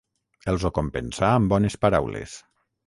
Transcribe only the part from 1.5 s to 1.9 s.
bones